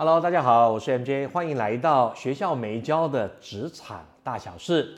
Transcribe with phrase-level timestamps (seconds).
[0.00, 4.94] Hello，大家好，我是 MJ，欢迎来到学校没教的职场大小事。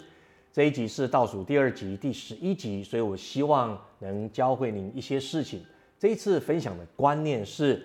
[0.53, 5.64] 这一集是倒数第二集，第十一集，所以我希望能教会您一些事情。
[5.98, 7.82] 这一次分享的观念是，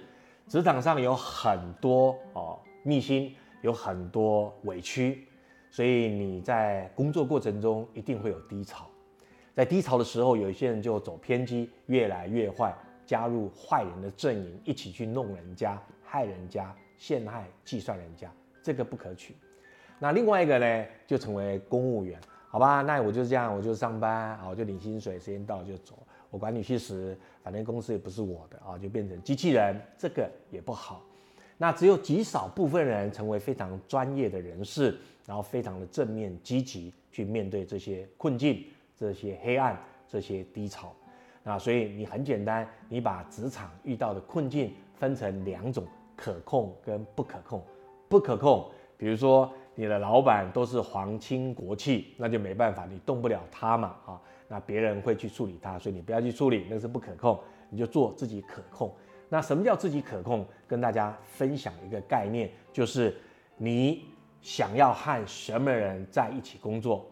[0.50, 5.26] 职场上有很多哦秘辛，有很多委屈，
[5.72, 8.86] 所以你在工作过程中一定会有低潮。
[9.54, 12.76] 在低潮的时候，有一些人就走偏激，越来越坏，
[13.06, 16.76] 加入坏人的阵营，一起去弄人家、害人家。
[16.98, 18.32] 陷害、计算人家，
[18.62, 19.36] 这个不可取。
[20.00, 22.82] 那另外一个呢，就成为公务员，好吧？
[22.82, 25.98] 那我就这样，我就上班啊，我就领薪水，时间到就走，
[26.30, 31.02] 我管你去死，反正公司也不是我的啊，就变成机器人，这个也不好。
[31.58, 38.66] 那只有极少部分人成为非常专业的人士，然后非常的正面积极去面对这些困境、
[38.98, 40.94] 这些黑暗、这些低潮。
[41.42, 45.88] 那所以你很简单，你把职场遇到的困境分成两种。
[46.16, 47.64] 可控跟不可控，
[48.08, 58.94] 不可控，比如说你的老板都是皇亲国戚，那就没办法，你动不了他嘛啊，那别人会去处理他，所以你不要去处理，那是不可控，你就做自己可控。
[59.28, 60.46] 那什么叫自己可控？
[60.68, 63.16] 跟大家分享一个概念，就是
[63.58, 64.06] 你
[64.42, 67.06] 想要和什么人在一起工作，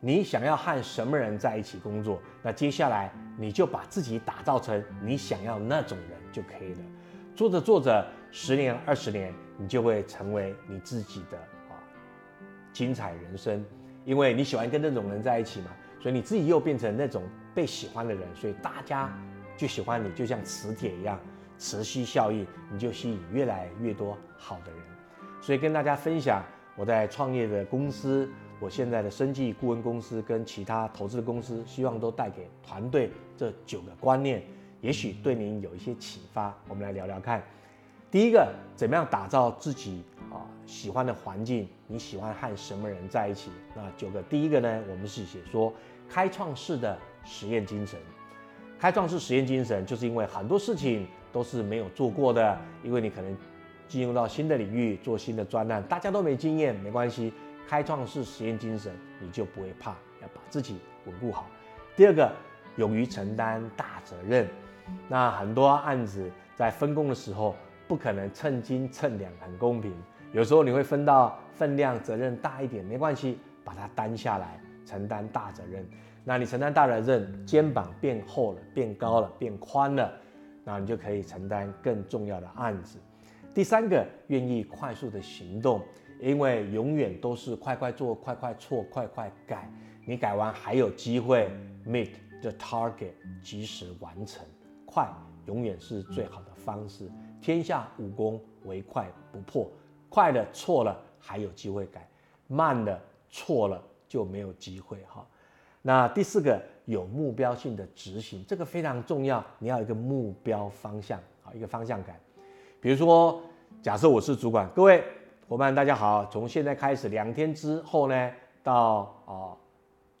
[0.00, 6.80] 你想要和什么人在一起工作，那接下来你就把自己打造成你想要那种人就可以了。
[7.34, 11.36] 做着做着，十年、二十年，你就会成为你自己的
[11.68, 11.74] 啊
[12.72, 13.64] 精彩人生，
[14.04, 15.66] 因为你喜欢跟那种人在一起嘛，
[16.00, 19.12] 所以你自己又变成那种被喜欢的人，所以大家
[19.56, 21.18] 就喜欢你，就像磁铁一样，
[21.58, 24.80] 磁吸效应，你就吸引越来越多好的人。
[25.40, 26.40] 所以跟大家分享
[26.76, 34.40] 我在创业的公司，我现在的生计顾问公司跟其他投资公司，希望都带给团队这九个观念。
[34.84, 37.42] 也许对您有一些启发，我们来聊聊看。
[38.10, 41.66] 第一个，怎么样打造自己啊喜欢的环境？
[41.86, 43.50] 你喜欢和什么人在一起？
[43.74, 45.72] 那九个，第一个呢，我们是写说
[46.06, 47.98] 开创式的实验精神。
[48.78, 53.34] 开创式实验精神，就是因为很多事情都是没有做过的，因为你可能
[53.88, 57.32] 进入到新的领域做新的专案，大家都没经验，没关系。
[57.66, 61.46] 开创式实验精神，你就不会怕，要把自己稳固好。
[61.96, 62.30] 第二个，
[62.76, 64.46] 勇于承担大责任。
[65.08, 67.54] 那很多案子在分工的时候，
[67.86, 69.92] 不可能称斤称两很公平。
[70.32, 75.86] 有时候你会分到分量责任大一点，没关系，把它担下来，承担大责任。
[76.24, 80.12] 那你承担大责任，肩膀变厚了，变高了，变宽了，
[80.64, 82.98] 那你就可以承担更重要的案子。
[83.54, 85.80] 第三个，愿意快速的行动，
[86.18, 89.70] 因为永远都是快快做，快快错，快快改。
[90.06, 91.48] 你改完还有机会
[91.86, 92.10] meet
[92.42, 93.12] the target，
[93.42, 94.44] 及时完成。
[94.94, 95.12] 快
[95.46, 97.10] 永远是最好的方式。
[97.40, 99.68] 天下武功唯快不破，
[100.08, 102.08] 快的错了还有机会改，
[102.46, 105.26] 慢的错了就没有机会哈。
[105.82, 109.44] 那第四个有目标性的执行，这个非常重要。
[109.58, 112.14] 你要一个目标方向啊，一个方向感。
[112.80, 113.42] 比如说，
[113.82, 115.02] 假设我是主管，各位
[115.48, 118.30] 伙伴大家好，从现在开始两天之后呢，
[118.62, 119.50] 到啊，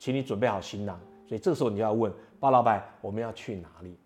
[0.00, 0.98] 请你准备好行囊。
[1.28, 3.96] 所以这时候你就要问包老板，我们要去哪里？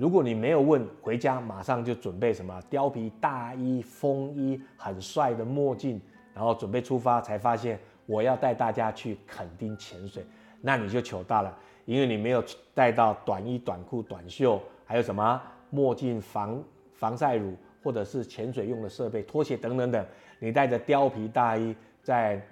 [0.00, 6.00] 如果你没有问，回家马上就准备什么貂皮大衣、风衣、很帅的墨镜，
[6.32, 10.24] 然后准备出发，才发现我要带大家去垦丁潜水，
[10.62, 15.38] 那你就糗大了，因为你没有带到短衣、短裤、短袖，还有什么
[15.68, 20.02] 墨镜、防防晒乳，或者是潜水用的设备、拖鞋等等等，
[20.38, 22.42] 你带着貂皮大衣在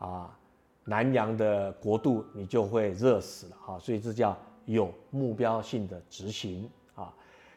[0.00, 0.36] 啊
[0.82, 6.68] 南洋的国度，你就会热死了哈，所以这叫有目标性的执行。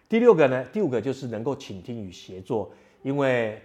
[0.10, 2.72] 第六个呢，第五个就是能够倾听与协作，
[3.04, 3.62] 因为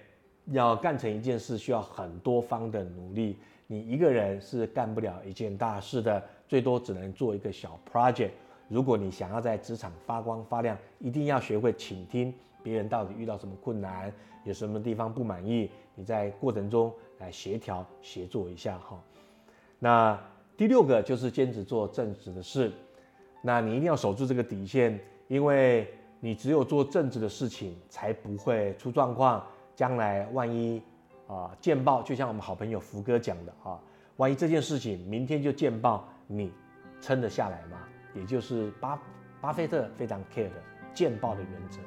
[0.49, 8.29] 要干成一件事需要很多方的努力，你一个人是干不了一件大事的，最多只能做一个小 project。
[8.69, 12.33] 如果你想要在职场发光发亮，一定要学会倾听
[12.63, 14.13] 别人到底遇到什么困难，
[14.45, 19.03] 有什么地方不满意，你在过程中来协调协作一下哈。
[19.79, 20.23] 那
[20.59, 22.71] 第六个就是坚持做正直的事，
[23.41, 25.89] 那你一定要守住这个底线，因为。
[26.25, 29.45] 你只有做正直的事情，才不会出状况。
[29.75, 30.83] 将来万一
[31.27, 33.79] 啊见报，就像我们好朋友福哥讲的啊，
[34.17, 36.51] 万一这件事情明天就见报，你
[36.99, 37.79] 撑得下来吗？
[38.15, 38.99] 也就是巴
[39.39, 40.63] 巴菲特非常 care 的
[40.95, 41.79] 见报的原则，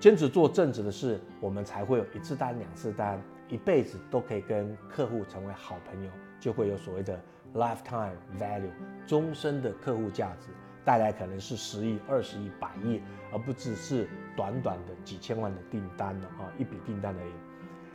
[0.00, 6.10] 坚持做正直的事，我们才会有一次单、两次单，一辈子都可以跟客户成为好朋友，
[6.40, 7.16] 就会有所谓的
[7.54, 8.72] lifetime value，
[9.06, 10.48] 终身的客户价值。
[10.84, 13.00] 带来可能是十亿、二十亿、百亿，
[13.32, 17.32] 而不只是短短的几千万的订单了啊，一笔订单而已。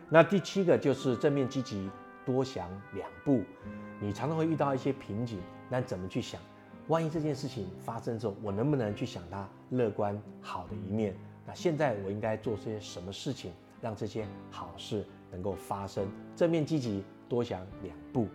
[0.10, 1.90] 那第七个就是正面积极，
[2.26, 3.44] 多想两步。
[4.00, 5.40] 你常常会遇到一些瓶颈，
[5.70, 6.40] 那怎么去想？
[6.88, 11.14] 万一这件事情发生之后，我能不能去想它乐观好的一面？
[11.46, 13.52] 那现在我应该做些什么事情，
[13.82, 16.08] 让这些好事能够发生？
[16.36, 18.28] 正面积极，多想两步。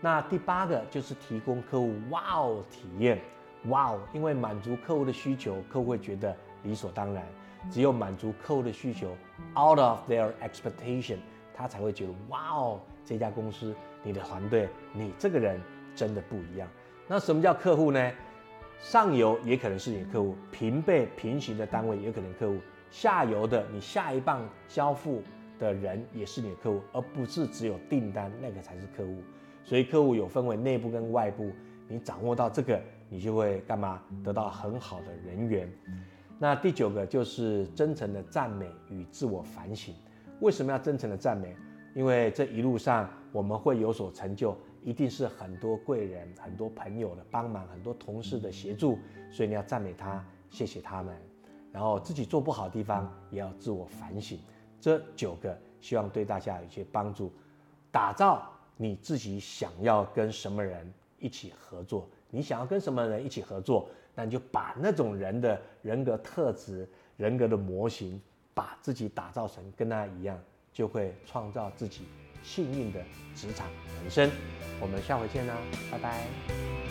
[0.00, 3.20] 那第八个就是提供客户哇哦体验，
[3.68, 7.24] 哇哦，因为满足客户的需求，客户会觉得理所当然。
[7.70, 9.16] 只有满足客户的需求
[9.54, 11.18] ，out of their expectation，
[11.54, 13.72] 他才会觉得哇哦，这家公司，
[14.02, 15.60] 你的团队，你这个人
[15.94, 16.68] 真的不一样。
[17.06, 18.12] 那什么叫客户呢？
[18.80, 22.58] 上游也可能是你的客户，平辈平行的单位也可能客户，
[22.90, 25.22] 下游的你下一棒交付
[25.60, 29.22] 的人也是你的客户，而不是只有订单那个才是客户。
[29.62, 31.52] 所以客户有分为内部跟外部，
[31.86, 32.82] 你掌握到这个，
[33.12, 34.02] 你就会干嘛？
[34.24, 35.70] 得到很好的人缘。
[36.38, 39.94] 那第九个就是真诚的赞美与自我反省。
[40.40, 41.54] 为什么要真诚的赞美？
[41.94, 48.98] 因为这一路上我们会有所成就，一定是很多贵人、很多朋友的帮忙，很多同事的协助，
[49.30, 51.14] 所以你要赞美他，谢谢他们。
[51.70, 54.38] 然后自己做不好的地方也要自我反省。
[54.80, 57.30] 这九个希望对大家有一些帮助，
[57.90, 63.88] 打造你自己想要跟什么人一起合作，你想要跟什么人一起合作。
[64.14, 66.86] 那你就把那种人的人格特质、
[67.16, 68.20] 人格的模型，
[68.52, 70.38] 把自己打造成跟他一样，
[70.70, 72.02] 就会创造自己
[72.42, 73.00] 幸运的
[73.34, 73.66] 职场
[74.02, 74.30] 人生。
[74.80, 75.56] 我们下回见啦，
[75.90, 76.81] 拜拜。